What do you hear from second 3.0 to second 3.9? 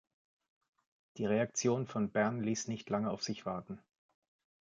auf sich warten.